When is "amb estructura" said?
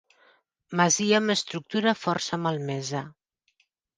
1.19-1.93